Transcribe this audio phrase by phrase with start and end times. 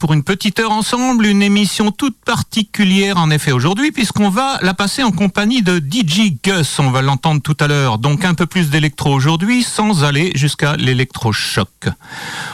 [0.00, 4.72] pour une petite heure ensemble, une émission toute particulière en effet aujourd'hui, puisqu'on va la
[4.72, 6.78] passer en compagnie de DJ Gus.
[6.78, 7.98] On va l'entendre tout à l'heure.
[7.98, 11.68] Donc un peu plus d'électro aujourd'hui, sans aller jusqu'à l'électrochoc.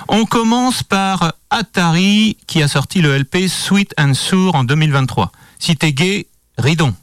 [0.08, 5.30] On commence par Atari, qui a sorti le LP Sweet and Sour en 2023.
[5.60, 6.26] Si t'es gay,
[6.58, 6.94] ridon.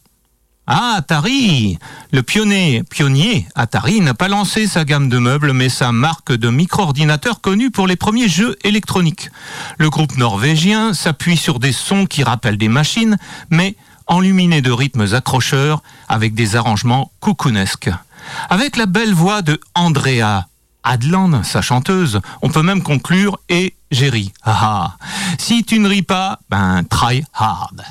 [0.65, 1.77] Ah, Atari
[2.11, 6.49] Le pionnier, pionnier Atari n'a pas lancé sa gamme de meubles, mais sa marque de
[6.49, 9.29] micro-ordinateurs connue pour les premiers jeux électroniques.
[9.77, 13.17] Le groupe norvégien s'appuie sur des sons qui rappellent des machines,
[13.49, 13.75] mais
[14.07, 17.89] enluminés de rythmes accrocheurs avec des arrangements coucounesques.
[18.49, 20.47] Avec la belle voix de Andrea
[20.83, 24.31] Adland, sa chanteuse, on peut même conclure et j'ai ri.
[24.43, 24.97] Ah, ah.
[25.37, 27.83] Si tu ne ris pas, ben try hard.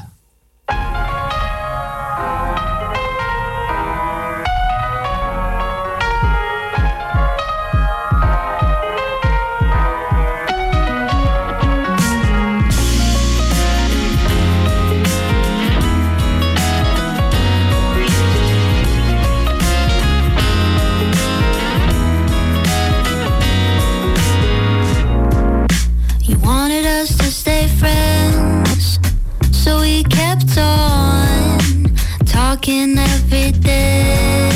[32.63, 34.53] Talking every day.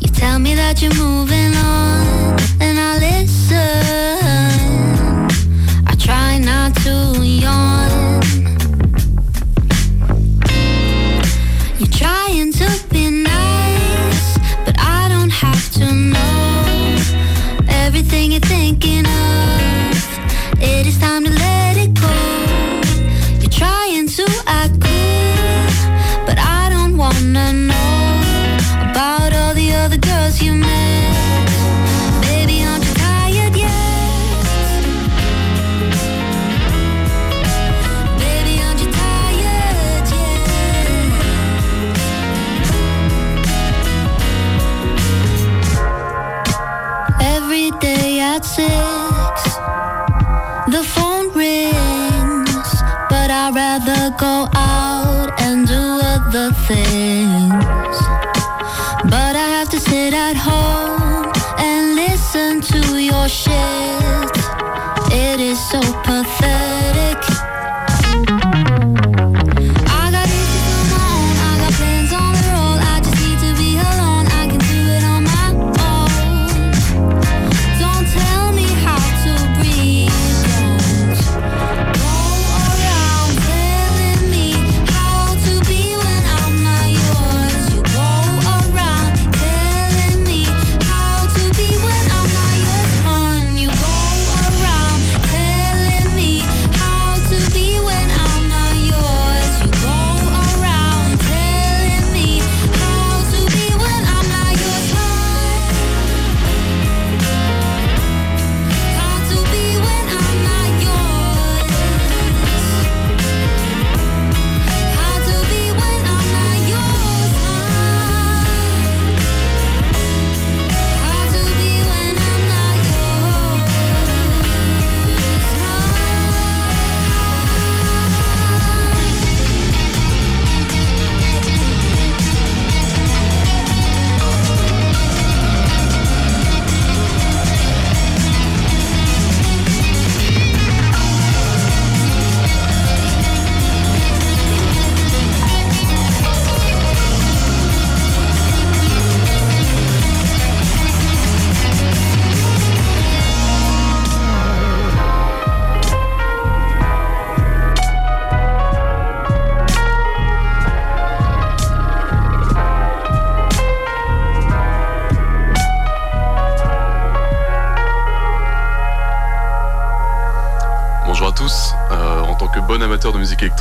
[0.00, 2.03] You tell me that you're moving on,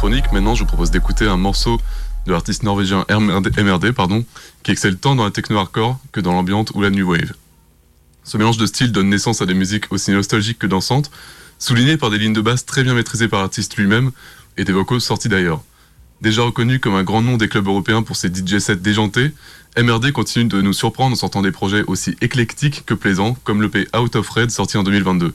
[0.10, 1.80] maintenant je vous propose d'écouter un morceau
[2.26, 4.26] de l'artiste norvégien MRD,
[4.62, 7.34] qui excelle tant dans la techno-hardcore que dans l'ambiante ou la new wave.
[8.24, 11.10] Ce mélange de styles donne naissance à des musiques aussi nostalgiques que dansantes,
[11.58, 14.12] soulignées par des lignes de basse très bien maîtrisées par l'artiste lui-même
[14.58, 15.64] et des vocaux sortis d'ailleurs.
[16.22, 19.32] Déjà reconnu comme un grand nom des clubs européens pour ses DJ sets déjantés,
[19.78, 23.70] MRD continue de nous surprendre en sortant des projets aussi éclectiques que plaisants, comme le
[23.70, 25.34] P Out of Red sorti en 2022.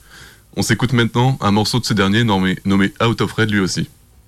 [0.57, 2.59] On s'écoute maintenant un morceau de ce dernier nommé
[3.03, 3.89] Out of Red lui aussi.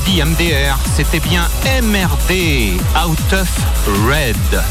[0.00, 1.48] dit MDR, c'était bien
[1.82, 3.48] MRD, Out of
[4.06, 4.62] Red.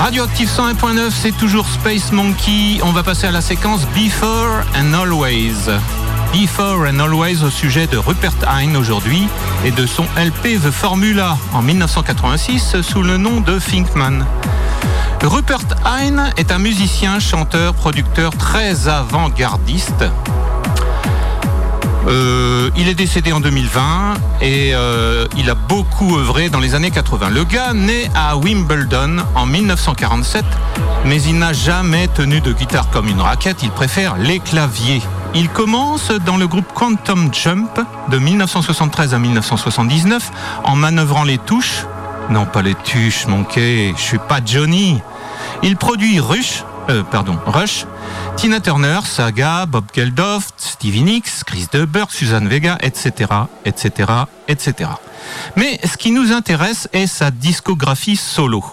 [0.00, 2.80] Radioactive 101.9, c'est toujours Space Monkey.
[2.82, 5.70] On va passer à la séquence Before and Always.
[6.32, 9.28] Before and Always au sujet de Rupert Hine aujourd'hui
[9.64, 14.26] et de son LP The Formula en 1986 sous le nom de Thinkman.
[15.22, 20.04] Rupert Hine est un musicien, chanteur, producteur très avant-gardiste.
[22.08, 26.90] Euh, il est décédé en 2020 et euh, il a beaucoup œuvré dans les années
[26.90, 27.30] 80.
[27.30, 30.44] Le gars naît à Wimbledon en 1947,
[31.04, 35.00] mais il n'a jamais tenu de guitare comme une raquette, il préfère les claviers.
[35.34, 37.80] Il commence dans le groupe Quantum Jump
[38.10, 40.30] de 1973 à 1979
[40.64, 41.86] en manœuvrant les touches.
[42.30, 45.00] Non, pas les touches, mon quai, je suis pas Johnny.
[45.62, 47.86] Il produit Rush, euh, pardon, Rush,
[48.36, 53.30] Tina Turner, Saga, Bob Geldof, Stevie Nicks, Chris Deberg, Suzanne Vega, etc.,
[53.64, 54.10] etc.,
[54.48, 54.90] etc.
[55.56, 58.64] Mais ce qui nous intéresse est sa discographie solo.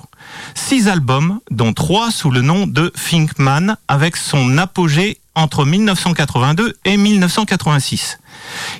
[0.56, 6.98] Six albums, dont trois sous le nom de Thinkman, avec son apogée entre 1982 et
[6.98, 8.20] 1986.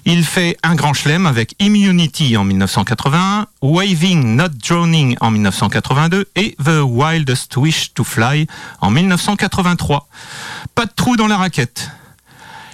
[0.06, 6.56] Il fait un grand chelem avec Immunity en 1981, Waving Not Drowning en 1982 et
[6.64, 8.48] The Wildest Wish to Fly
[8.82, 10.08] en 1983.
[10.76, 11.90] Pas de trou dans la raquette.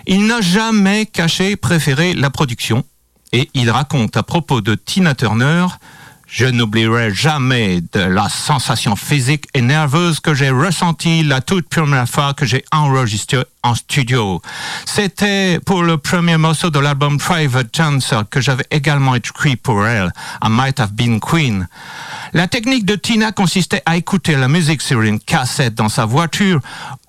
[0.07, 2.83] Il n'a jamais caché préféré la production
[3.31, 5.65] et il raconte à propos de Tina Turner
[6.27, 12.09] je n'oublierai jamais de la sensation physique et nerveuse que j'ai ressentie la toute première
[12.09, 14.41] fois que j'ai enregistré en studio.
[14.85, 20.11] C'était pour le premier morceau de l'album Private Dancer que j'avais également écrit pour elle,
[20.43, 21.67] I Might Have Been Queen.
[22.33, 26.59] La technique de Tina consistait à écouter la musique sur une cassette dans sa voiture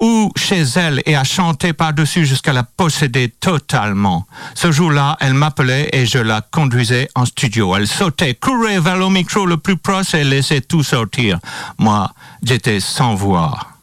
[0.00, 4.26] ou chez elle et à chanter par-dessus jusqu'à la posséder totalement.
[4.54, 7.76] Ce jour-là, elle m'appelait et je la conduisais en studio.
[7.76, 11.38] Elle sautait, courait vers le micro le plus proche et laissait tout sortir.
[11.78, 12.10] Moi,
[12.42, 13.75] j'étais sans voix.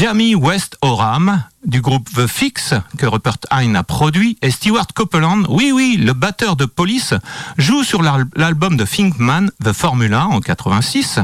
[0.00, 5.42] Jamie West Oram, du groupe The Fix, que Rupert Hine a produit, et Stewart Copeland,
[5.50, 7.12] oui oui, le batteur de police,
[7.58, 11.18] joue sur l'al- l'album de Thinkman, The Formula, en 86.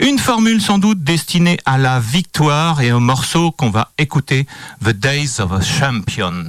[0.00, 4.46] Une formule sans doute destinée à la victoire et au morceau qu'on va écouter,
[4.84, 6.44] The Days of a Champion.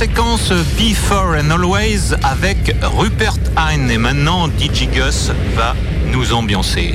[0.00, 3.90] Séquence Before and Always avec Rupert Hine.
[3.90, 5.76] Et maintenant, DJ Gus va
[6.06, 6.94] nous ambiancer.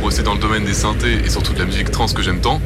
[0.00, 2.40] Pour rester dans le domaine des synthés et surtout de la musique trance que j'aime
[2.40, 2.60] tant,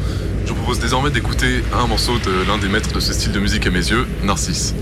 [0.47, 3.39] je vous propose désormais d'écouter un morceau de l'un des maîtres de ce style de
[3.39, 4.75] musique à mes yeux, Narcisse.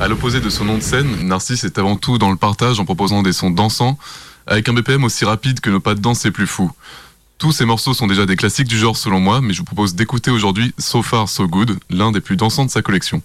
[0.00, 2.84] À l'opposé de son nom de scène, Narcisse est avant tout dans le partage en
[2.84, 3.98] proposant des sons dansants,
[4.46, 6.70] avec un BPM aussi rapide que nos pas de danse plus fou.
[7.38, 9.96] Tous ces morceaux sont déjà des classiques du genre selon moi, mais je vous propose
[9.96, 13.20] d'écouter aujourd'hui So Far So Good, l'un des plus dansants de sa collection.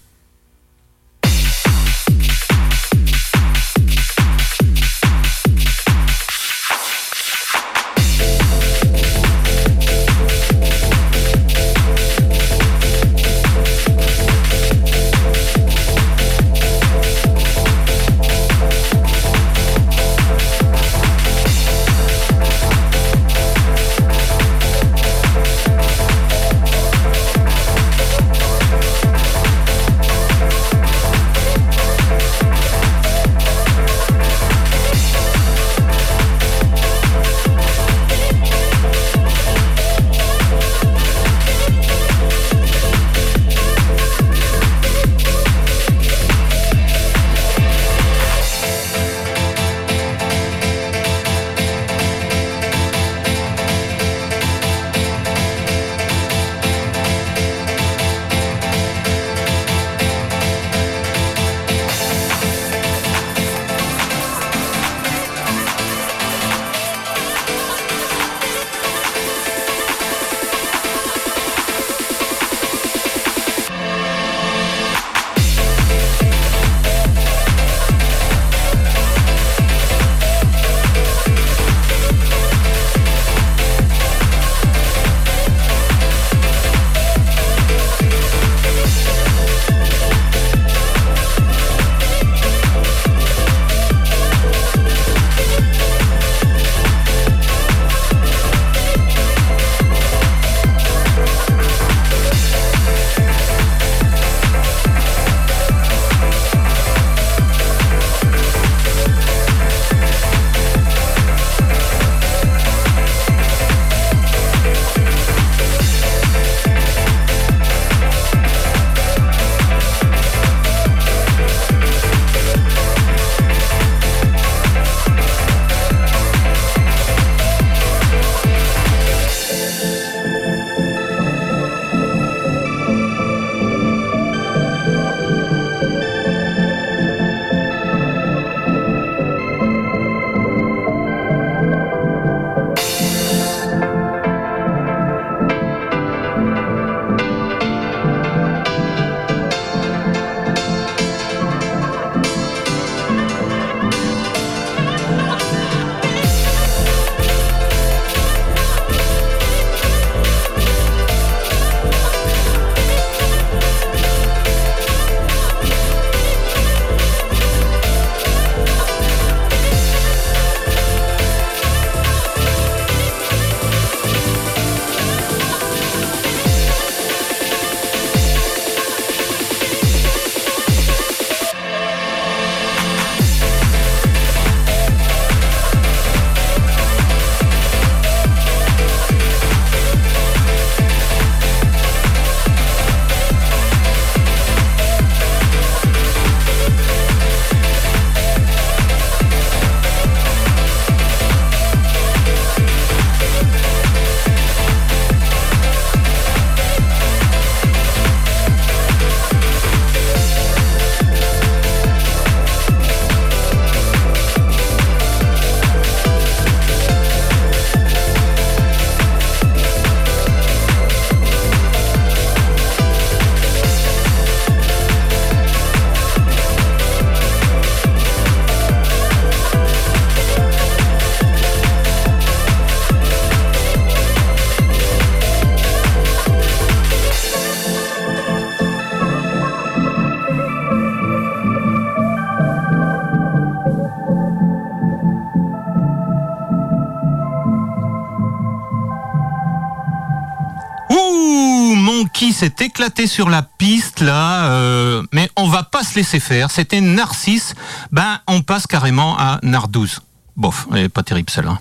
[252.66, 256.50] Éclaté sur la piste là, euh, mais on va pas se laisser faire.
[256.50, 257.54] C'était Narcisse.
[257.92, 260.00] Ben, on passe carrément à Nardouze.
[260.36, 261.60] Bof, elle est pas terrible celle-là.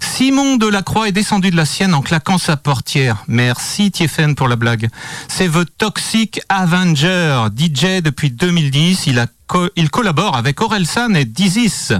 [0.00, 3.24] Simon Delacroix est descendu de la sienne en claquant sa portière.
[3.28, 4.88] Merci Tiefen pour la blague.
[5.28, 9.06] C'est The Toxic Avenger, DJ depuis 2010.
[9.06, 9.26] Il, a
[9.76, 11.90] il collabore avec Orelsan et Dizis.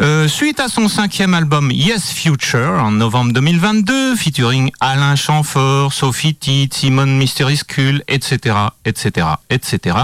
[0.00, 6.34] Euh, suite à son cinquième album Yes Future en novembre 2022, featuring Alain Chamfort, Sophie
[6.34, 9.96] Tite, Simone Mystery Skull, etc., etc., etc.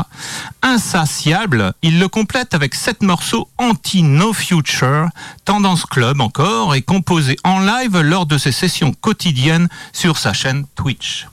[0.60, 5.08] Insatiable, il le complète avec sept morceaux anti-No Future,
[5.46, 10.66] tendance club encore, et composé en live lors de ses sessions quotidiennes sur sa chaîne
[10.74, 11.26] Twitch.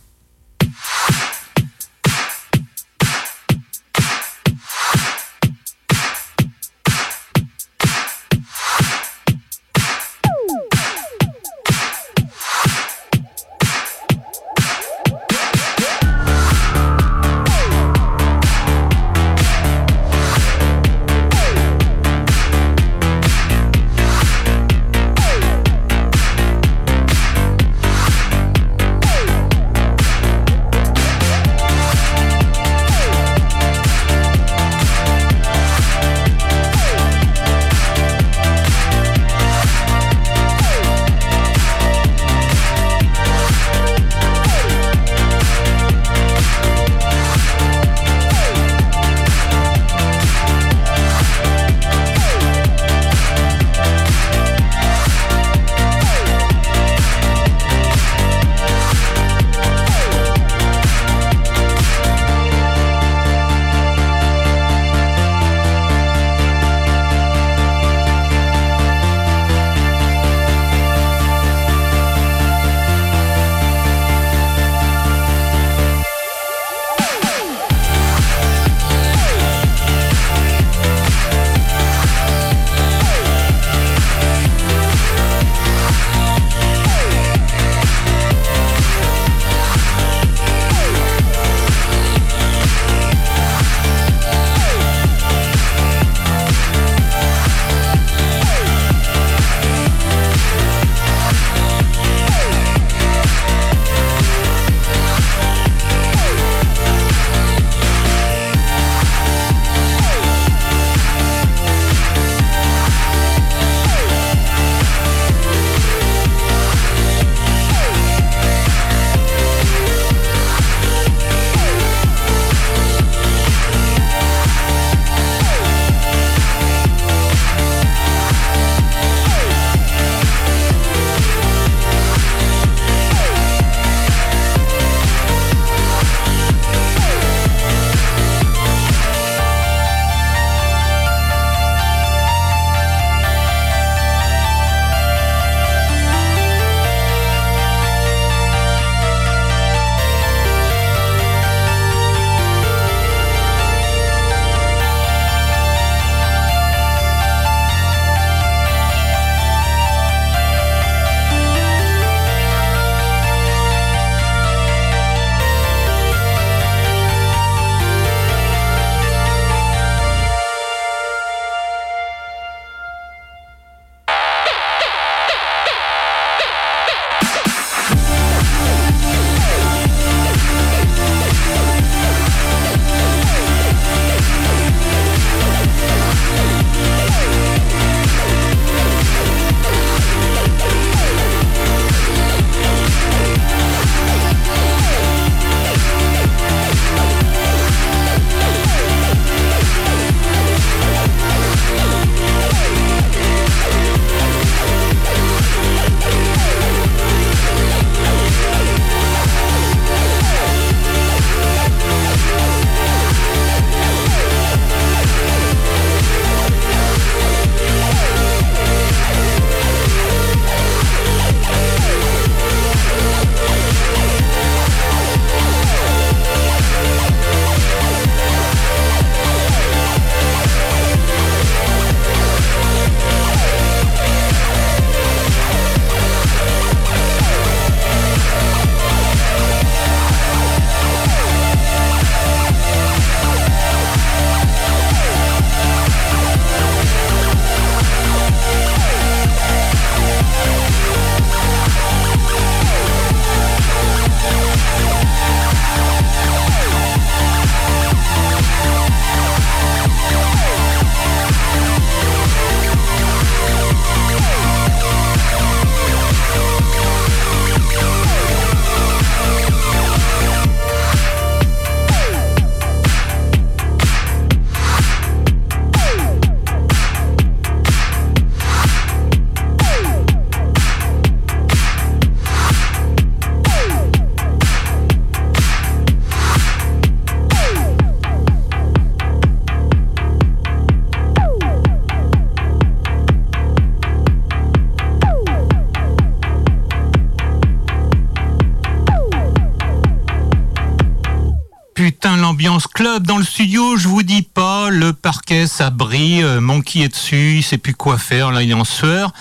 [305.95, 309.13] Euh, Monkey est dessus, il sait plus quoi faire, là il est en sueur.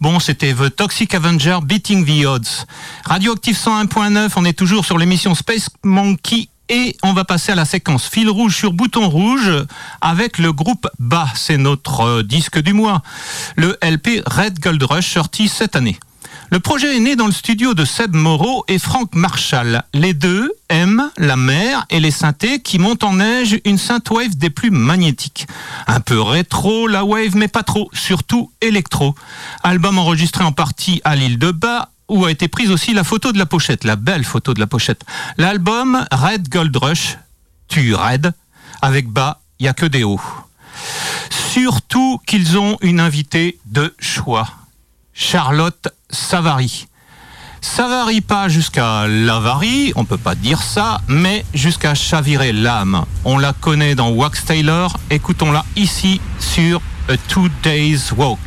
[0.00, 2.66] Bon, c'était The Toxic Avenger Beating the Odds.
[3.04, 7.64] Radioactive 101.9, on est toujours sur l'émission Space Monkey et on va passer à la
[7.64, 9.50] séquence fil rouge sur bouton rouge
[10.00, 13.02] avec le groupe BA, c'est notre euh, disque du mois.
[13.56, 15.98] Le LP Red Gold Rush sorti cette année.
[16.50, 19.82] Le projet est né dans le studio de Seb Moreau et Frank Marshall.
[19.92, 24.48] Les deux aiment la mer et les synthés qui montent en neige une synthwave des
[24.48, 25.46] plus magnétiques.
[25.86, 29.14] Un peu rétro la wave mais pas trop, surtout électro.
[29.62, 33.32] Album enregistré en partie à l'île de Bas où a été prise aussi la photo
[33.32, 35.04] de la pochette, la belle photo de la pochette.
[35.36, 37.18] L'album Red Gold Rush,
[37.68, 38.32] tu Red,
[38.80, 40.20] avec Bas, il y a que des hauts.
[41.28, 44.48] Surtout qu'ils ont une invitée de choix.
[45.12, 46.86] Charlotte Savary.
[47.60, 53.04] Ça varie pas jusqu'à l'avarie, on peut pas dire ça, mais jusqu'à chavirer l'âme.
[53.24, 58.38] On la connaît dans Wax Taylor, écoutons-la ici sur A Two Days Walk.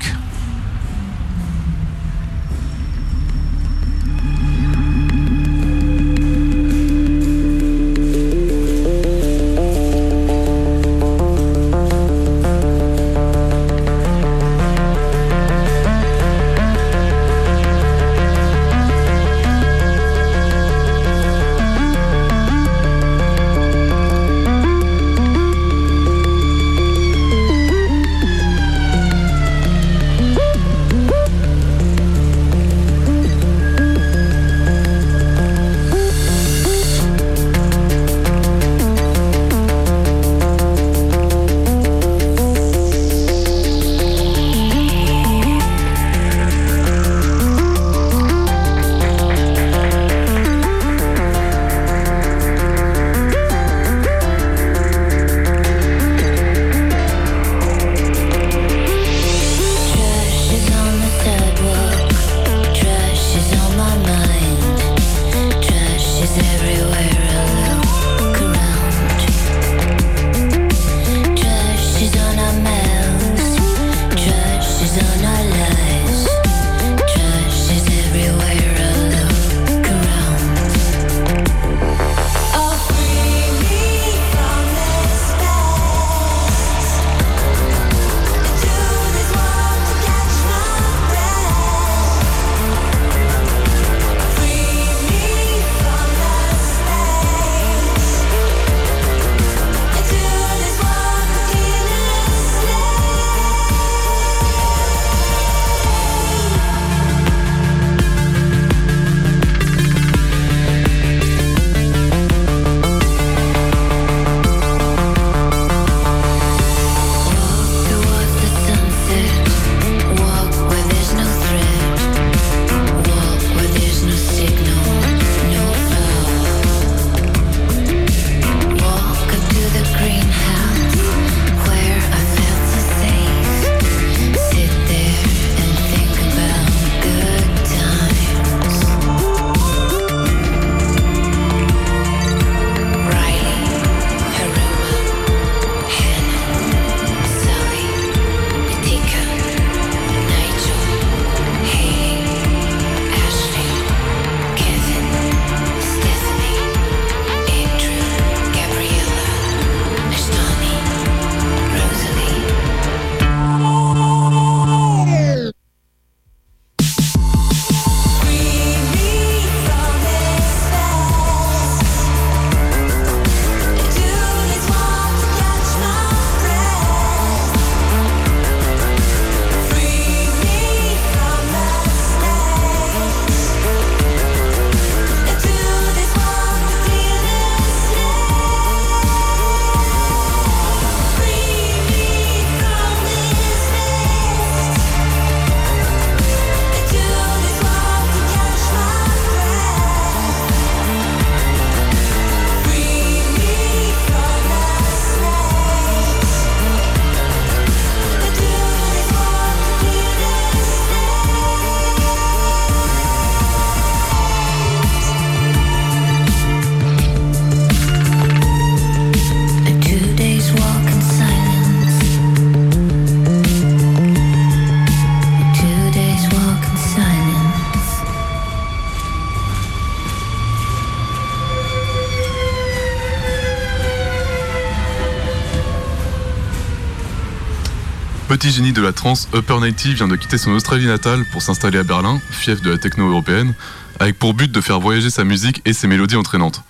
[238.41, 241.77] Petit génie de la trance, Upper 90 vient de quitter son Australie natale pour s'installer
[241.77, 243.53] à Berlin, fief de la techno européenne,
[243.99, 246.63] avec pour but de faire voyager sa musique et ses mélodies entraînantes.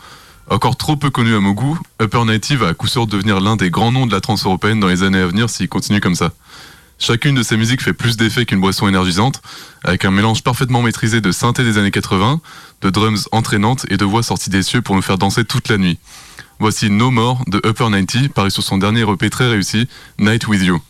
[0.50, 3.56] Encore trop peu connu à mon goût, Upper 90 va à coup sûr devenir l'un
[3.56, 6.16] des grands noms de la trance européenne dans les années à venir s'il continue comme
[6.16, 6.34] ça.
[7.00, 9.42] Chacune de ses musiques fait plus d'effet qu'une boisson énergisante,
[9.86, 12.42] avec un mélange parfaitement maîtrisé de synthé des années 80,
[12.82, 15.78] de drums entraînantes et de voix sorties des cieux pour nous faire danser toute la
[15.78, 16.00] nuit.
[16.60, 19.88] Voici No More de Upper 90, paru sur son dernier EP très réussi,
[20.20, 20.82] Night With You.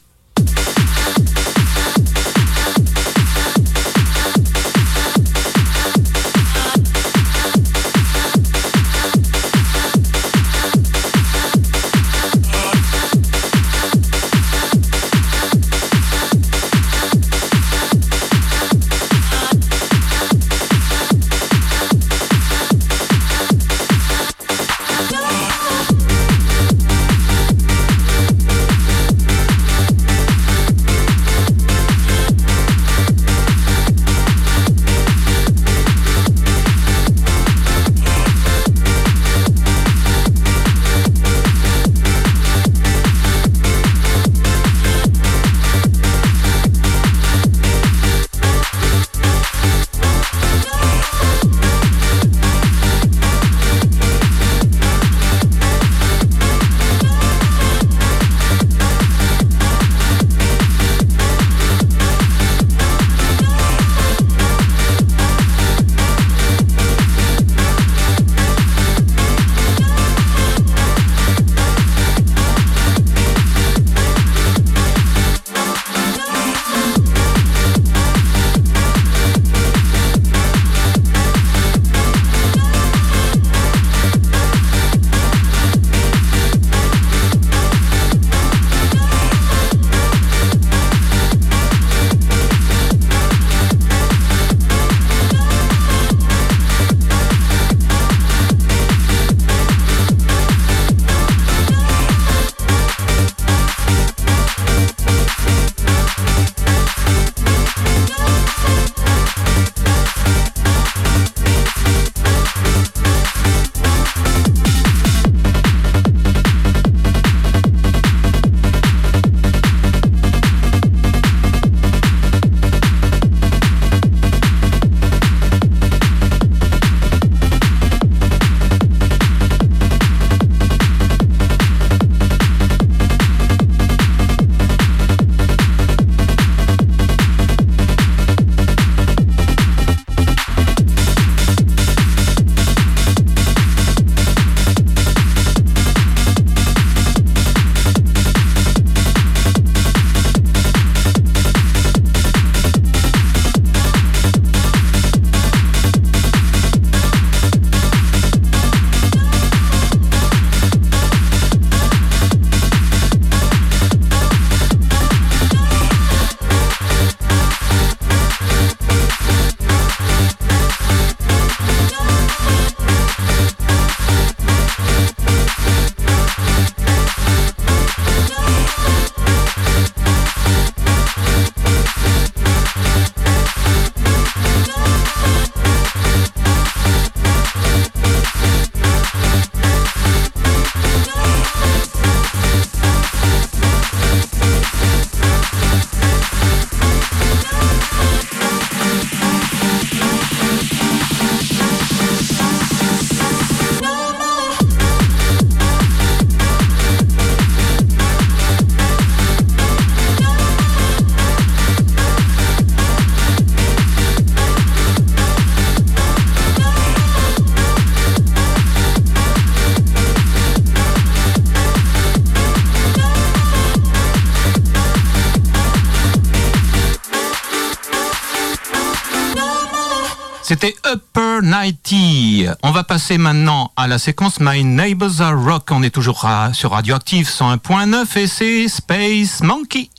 [231.62, 232.56] Upper 90.
[232.64, 235.70] On va passer maintenant à la séquence My Neighbors Are Rock.
[235.72, 239.90] On est toujours sur Radioactive 101.9 et c'est Space Monkey.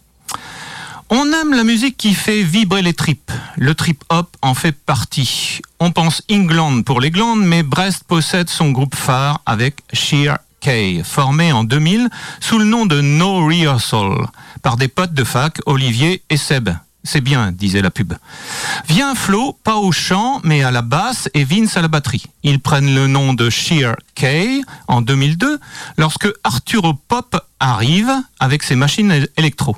[1.10, 3.30] On aime la musique qui fait vibrer les tripes.
[3.56, 5.60] Le trip hop en fait partie.
[5.78, 11.04] On pense England pour les glandes, mais Brest possède son groupe phare avec Sheer K,
[11.04, 12.08] formé en 2000
[12.40, 14.26] sous le nom de No Rehearsal
[14.62, 16.70] par des potes de fac, Olivier et Seb.
[17.04, 18.14] C'est bien, disait la pub.
[18.88, 22.24] Vient Flo, pas au chant, mais à la basse et Vince à la batterie.
[22.44, 25.58] Ils prennent le nom de Sheer K en 2002,
[25.98, 29.76] lorsque Arturo Pop arrive avec ses machines électro.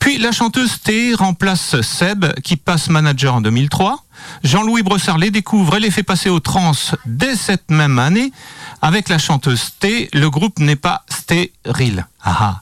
[0.00, 4.04] Puis la chanteuse T remplace Seb, qui passe manager en 2003.
[4.44, 6.72] Jean-Louis Brossard les découvre et les fait passer aux trans
[7.06, 8.32] dès cette même année.
[8.82, 12.06] Avec la chanteuse T, le groupe n'est pas stérile.
[12.22, 12.60] Ah ah.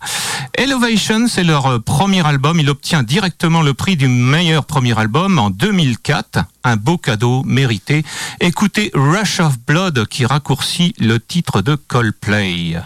[0.55, 2.59] Elevation, c'est leur euh, premier album.
[2.59, 6.41] Il obtient directement le prix du meilleur premier album en 2004.
[6.65, 8.05] Un beau cadeau mérité.
[8.41, 12.77] Écoutez Rush of Blood qui raccourcit le titre de Coldplay.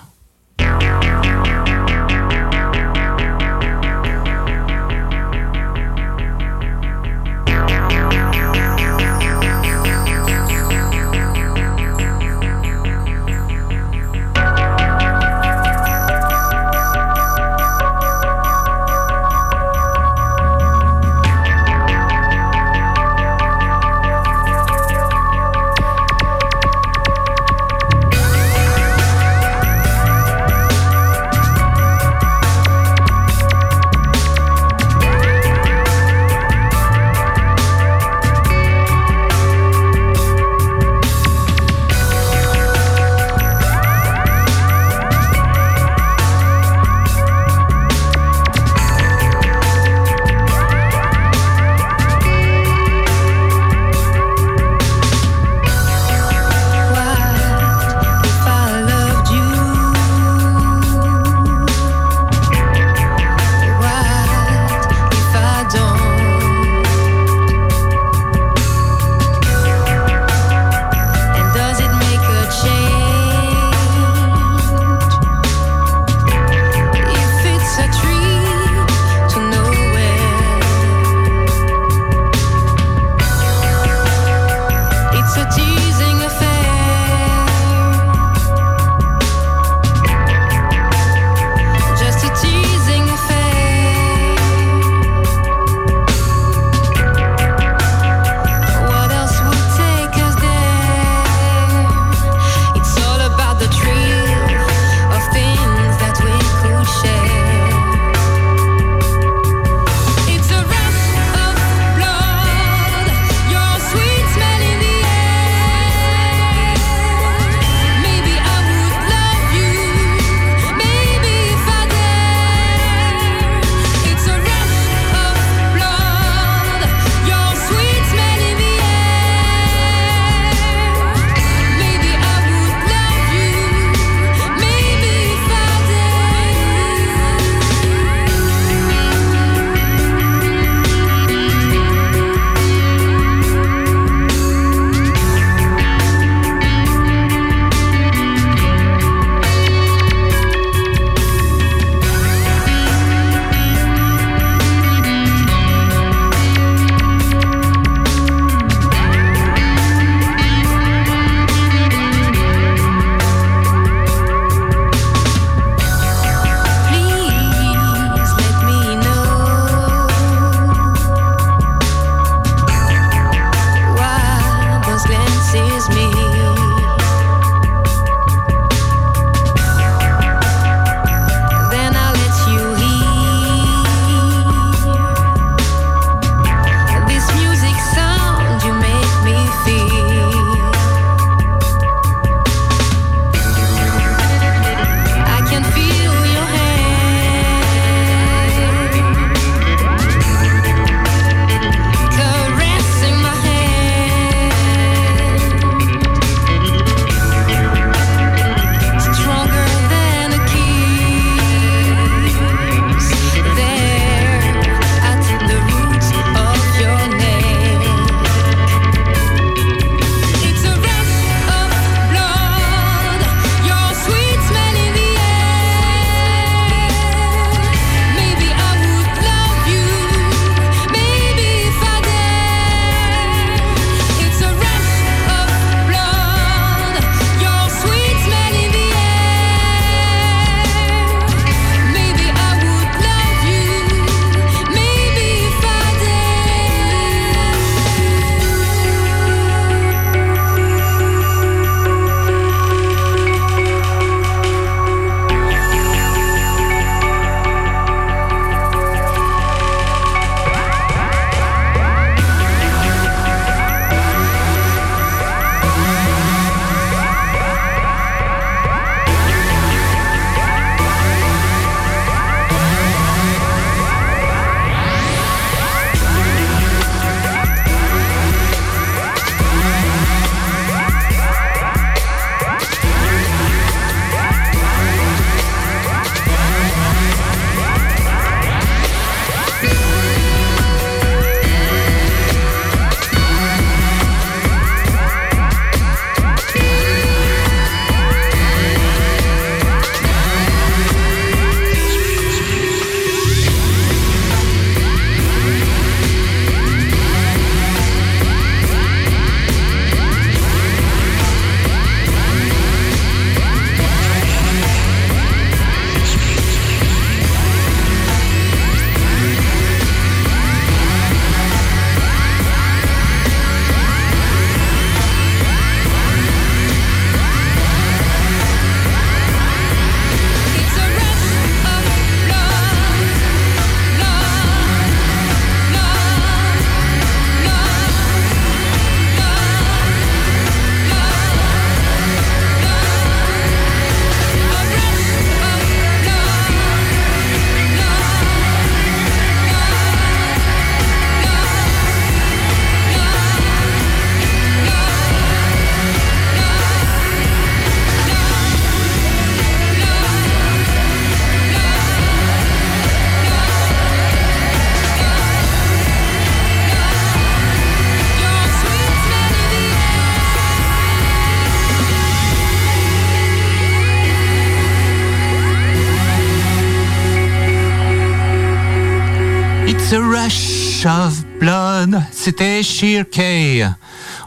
[382.32, 383.74] C'était Sheer.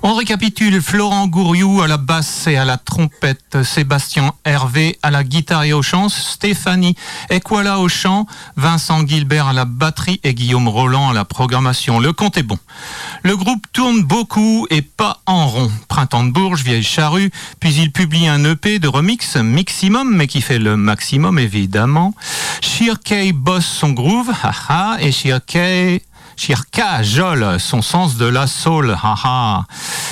[0.04, 5.24] On récapitule Florent Gouriou à la basse et à la trompette, Sébastien Hervé à la
[5.24, 6.96] guitare et au chant, Stéphanie
[7.32, 8.28] Equala au chant,
[8.58, 12.00] Vincent Gilbert à la batterie et Guillaume Roland à la programmation.
[12.00, 12.60] Le compte est bon.
[13.24, 15.72] Le groupe tourne beaucoup et pas en rond.
[15.88, 20.42] Printemps de Bourges, Vieille Charrue, puis il publie un EP de remix Maximum, mais qui
[20.42, 22.14] fait le maximum évidemment.
[22.62, 26.04] Sheer K bosse son groove, haha, et Sheer K
[26.36, 29.66] Shirka jole son sens de la soul, haha,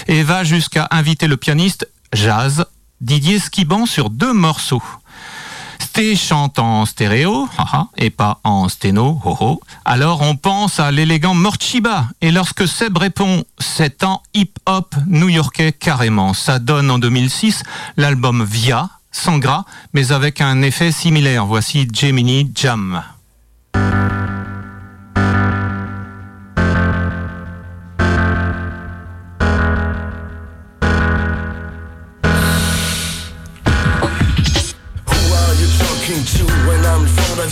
[0.08, 2.66] et va jusqu'à inviter le pianiste jazz
[3.02, 4.84] Didier Skiban sur deux morceaux.
[5.80, 11.34] Sté chante en stéréo, haha, et pas en sténo, ho Alors on pense à l'élégant
[11.34, 16.34] Morchiba, et lorsque Seb répond, c'est en hip-hop new-yorkais carrément.
[16.34, 17.64] Ça donne en 2006
[17.98, 21.46] l'album Via, sans gras, mais avec un effet similaire.
[21.46, 23.04] Voici Gemini Jam.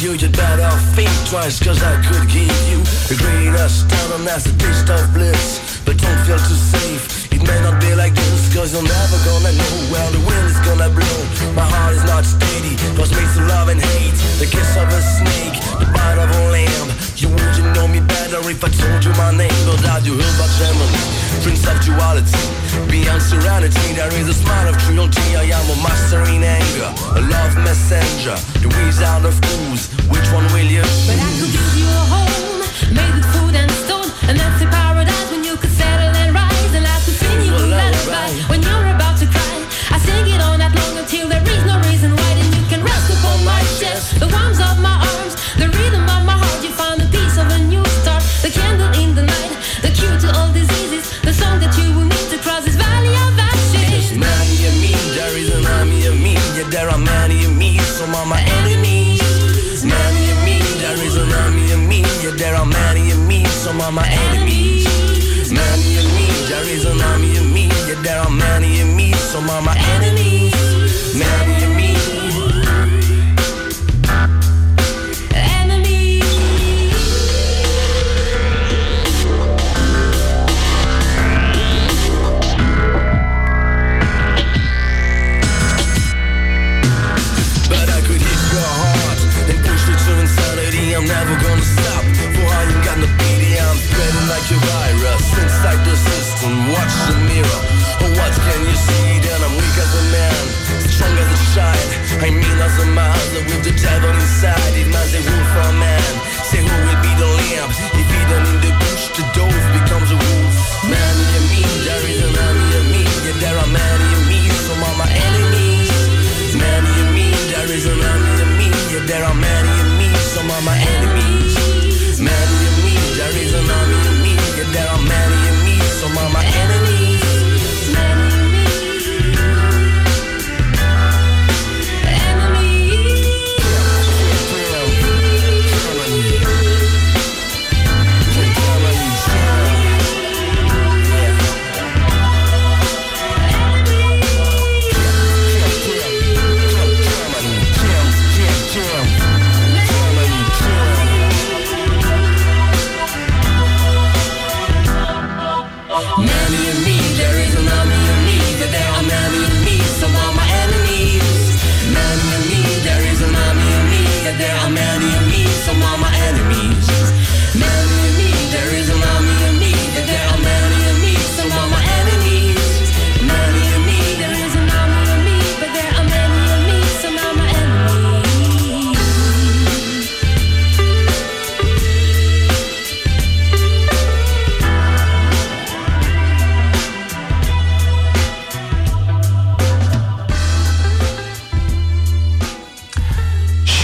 [0.01, 0.11] You?
[0.13, 4.89] You'd better think twice, cause I could give you the greatest stardom as a taste
[4.89, 5.81] of bliss.
[5.85, 7.20] But don't feel too safe.
[7.31, 10.59] It may not be like this, cause you're never gonna know where the wind is
[10.67, 11.19] gonna blow.
[11.55, 14.15] My heart is not steady, cause mixed of love and hate.
[14.39, 16.89] The kiss of a snake, the bite of a lamb.
[17.21, 19.53] You wouldn't know me better if I told you my name.
[19.69, 21.01] But that you heard about Gemini,
[21.43, 22.43] Prince of Duality.
[22.89, 25.37] Beyond serenity, there is a smile of cruelty.
[25.37, 29.93] I am a master in anger, a love messenger, the wizard of fools.
[30.09, 31.07] Which one will you choose?
[31.07, 34.65] But I could give you a home made with food and stone, and that's a
[34.65, 34.90] paradise
[38.49, 39.55] when you're about to cry.
[39.91, 42.31] I sing it all night long until there is no reason why.
[42.57, 46.33] You can rest upon my chest, the warmth of my arms, the rhythm of my
[46.33, 46.63] heart.
[46.63, 50.17] You find a piece of a new start, the candle in the night, the cure
[50.17, 54.17] to all diseases, the song that you will need to cross this valley of ashes.
[54.17, 56.33] Many of me, there is an army of me.
[56.57, 59.21] Yeah, there are many of me, some are my enemies.
[59.85, 62.01] Many of me, there is an army of me.
[62.23, 64.40] Yeah, there are many of me, some are my enemies.
[67.93, 68.01] Of me.
[68.01, 69.75] Yeah, there are many of me, some are my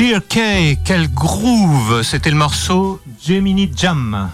[0.07, 4.29] Sheer K, quel groove C'était le morceau Gemini Jam.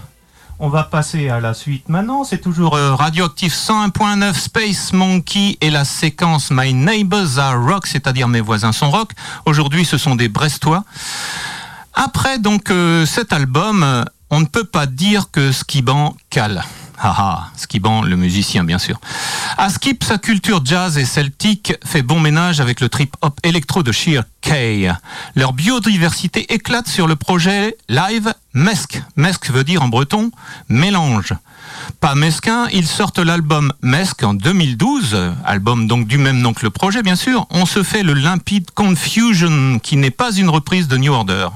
[0.60, 2.22] On va passer à la suite maintenant.
[2.22, 8.28] C'est toujours euh, Radioactive 101.9 Space Monkey et la séquence My Neighbors Are Rock, c'est-à-dire
[8.28, 9.10] mes voisins sont rock.
[9.46, 10.84] Aujourd'hui, ce sont des Brestois.
[11.92, 16.62] Après donc euh, cet album, euh, on ne peut pas dire que Skiban cale.
[17.04, 18.98] Haha, Skiban, le musicien bien sûr.
[19.58, 24.22] Askip, sa culture jazz et celtique, fait bon ménage avec le trip-hop électro de Sheer
[24.40, 24.88] K.
[25.34, 29.02] Leur biodiversité éclate sur le projet live Mesque.
[29.16, 30.30] Mesque veut dire en breton
[30.70, 31.34] mélange.
[32.00, 36.70] Pas mesquin, ils sortent l'album Mesque en 2012, album donc du même nom que le
[36.70, 37.46] projet bien sûr.
[37.50, 41.48] On se fait le limpide Confusion qui n'est pas une reprise de New Order.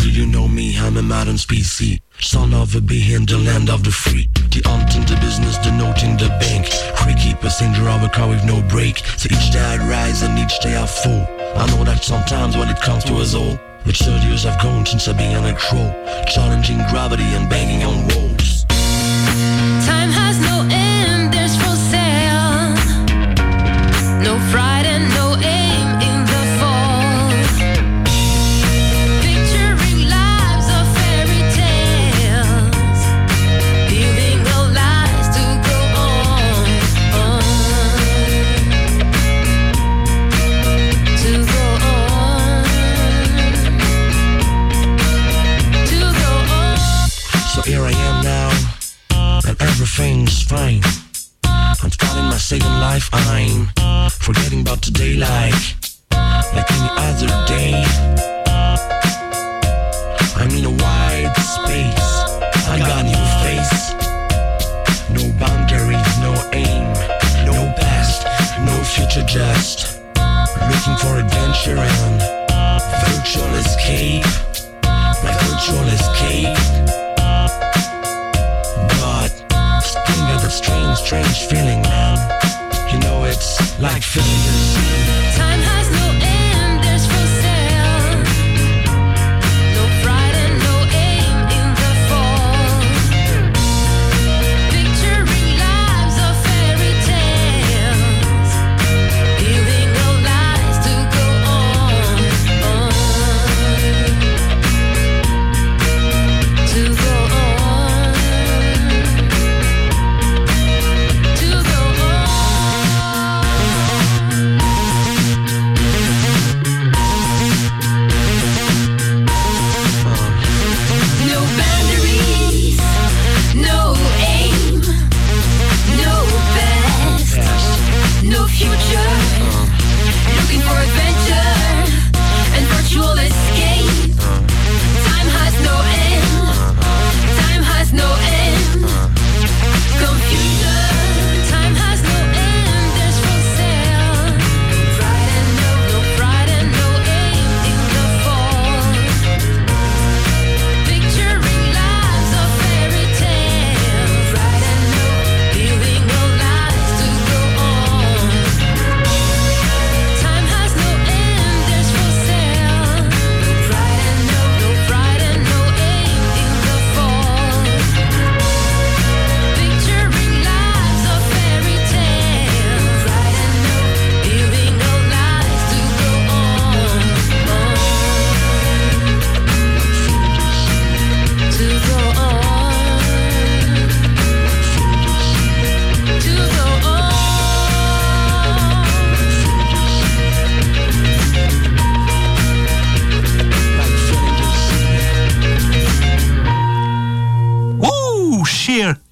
[0.00, 0.78] Do you know me?
[0.78, 2.00] I'm a modern species.
[2.20, 4.28] Son of a bee in the land of the free.
[4.48, 6.66] The hunting the business, the note in the bank.
[6.96, 8.98] Freaky passenger of a car with no brake.
[9.18, 11.28] So each day I rise and each day I fall.
[11.54, 13.58] I know that sometimes when it comes to us all.
[13.84, 15.92] But 30 years I've gone since I've been on a crow.
[16.32, 18.29] Challenging gravity and banging on walls.
[50.00, 50.80] Everything's fine.
[51.44, 53.68] I'm starting my second life, I'm
[54.10, 55.54] forgetting about today like,
[56.54, 57.74] like any other day.
[60.36, 62.12] I'm in a wide space,
[62.66, 63.92] I got new face.
[65.16, 66.88] No boundaries, no aim,
[67.44, 68.24] no past,
[68.64, 70.00] no future, just
[70.70, 72.22] looking for adventure and
[73.04, 74.49] virtual escape.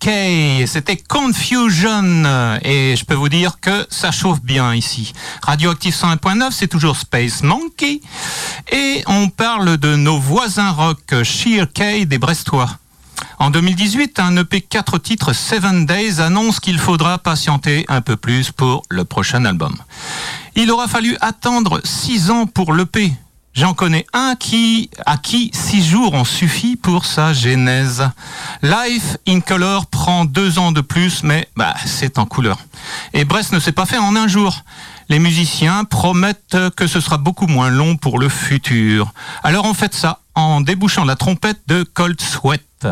[0.09, 2.24] C'était Confusion
[2.62, 5.12] et je peux vous dire que ça chauffe bien ici.
[5.42, 8.00] Radioactive 101.9, c'est toujours Space Monkey
[8.72, 12.70] et on parle de nos voisins rock Sheer K des Brestois.
[13.38, 18.50] En 2018, un EP 4 titres 7 Days annonce qu'il faudra patienter un peu plus
[18.50, 19.76] pour le prochain album.
[20.54, 23.12] Il aura fallu attendre 6 ans pour l'EP.
[23.59, 28.09] J'en connais un qui, à qui 6 jours ont suffi pour sa genèse.
[28.62, 32.59] Life in Color prend 2 ans de plus, mais bah, c'est en couleur.
[33.14, 34.62] Et Brest ne s'est pas fait en un jour.
[35.09, 39.12] Les musiciens promettent que ce sera beaucoup moins long pour le futur.
[39.42, 42.86] Alors on fait ça en débouchant la trompette de Cold Sweat.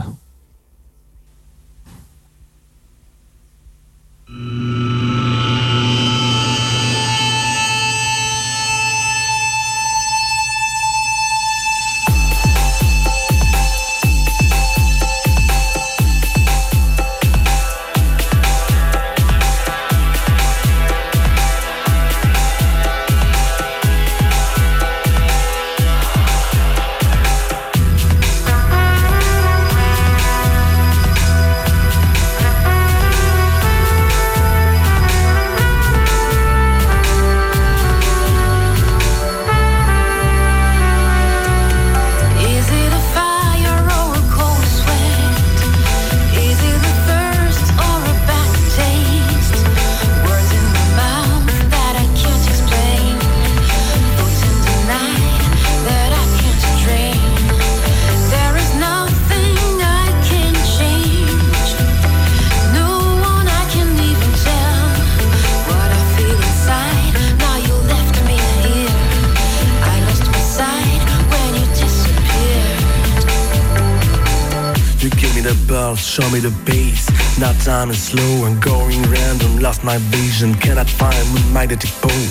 [76.17, 77.05] Show me the pace.
[77.39, 79.59] Now time is slow and going random.
[79.59, 81.67] Lost my vision, cannot find my
[82.01, 82.29] pole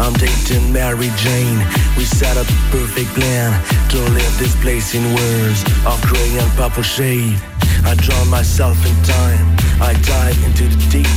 [0.00, 1.60] I'm dating Mary Jane.
[1.98, 3.52] We set up a perfect plan
[3.92, 7.38] to live this place in words of gray and purple shade.
[7.84, 9.46] I drown myself in time.
[9.84, 11.16] I dive into the deep.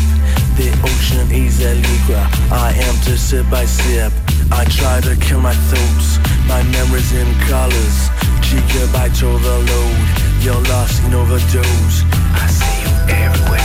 [0.60, 2.26] The ocean is a liquor.
[2.52, 4.12] I enter sip by sip.
[4.52, 6.20] I try to kill my thoughts,
[6.52, 7.98] my memories in colors.
[8.44, 10.19] Gigabytes overload.
[10.42, 12.04] You're lost in overdose.
[12.34, 13.59] I see you everywhere.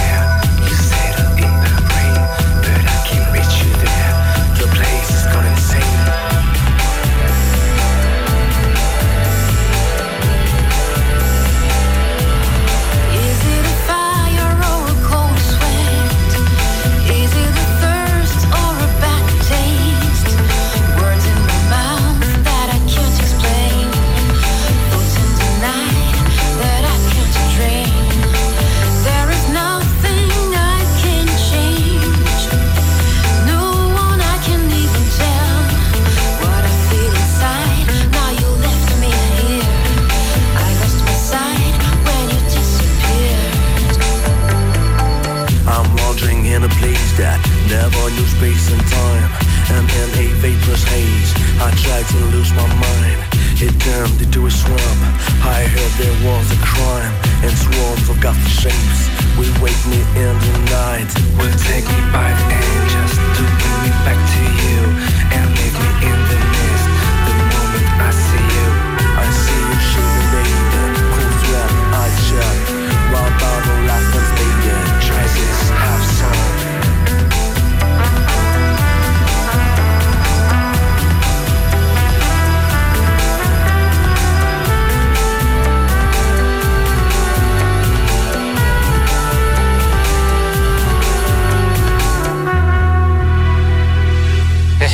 [46.84, 47.40] Place that
[47.72, 49.30] never knew space and time.
[49.72, 53.20] And in a vaporous haze, I tried to lose my mind.
[53.56, 55.00] It turned into a swamp.
[55.40, 59.00] I heard there was a crime, and swarms of ghostly shapes
[59.40, 61.08] will wake me in the night.
[61.40, 64.53] Will take me by the hand just to bring me back to you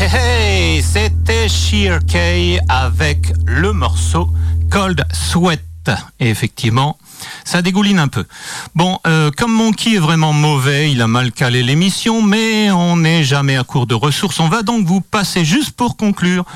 [0.03, 4.30] Hey, C'était Sheer K avec le morceau
[4.70, 5.61] Cold Sweat.
[6.18, 6.96] Et effectivement,
[7.44, 8.24] ça dégouline un peu.
[8.74, 13.24] Bon, euh, comme Monkey est vraiment mauvais, il a mal calé l'émission, mais on n'est
[13.24, 14.40] jamais à court de ressources.
[14.40, 16.46] On va donc vous passer juste pour conclure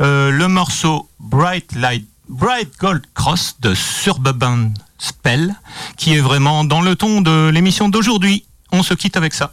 [0.00, 5.54] euh, le morceau Bright Light, Bright Gold Cross de Suburban Spell,
[5.98, 8.46] qui est vraiment dans le ton de l'émission d'aujourd'hui.
[8.72, 9.52] On se quitte avec ça.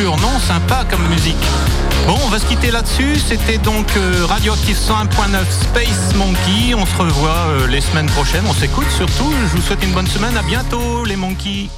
[0.00, 1.36] Non Sympa comme musique.
[2.06, 3.16] Bon, on va se quitter là-dessus.
[3.16, 6.74] C'était donc euh, Radioactive 101.9 Space Monkey.
[6.74, 8.44] On se revoit euh, les semaines prochaines.
[8.48, 9.32] On s'écoute surtout.
[9.50, 10.36] Je vous souhaite une bonne semaine.
[10.36, 11.68] À bientôt, les monkeys.